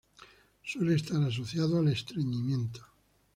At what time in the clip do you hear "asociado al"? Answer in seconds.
1.21-1.89